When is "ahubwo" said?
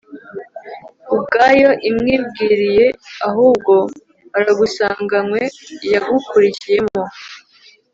3.29-3.73